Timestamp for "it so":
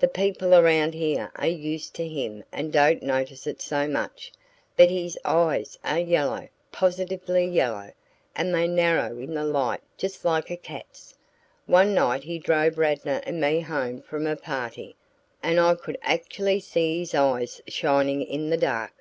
3.46-3.86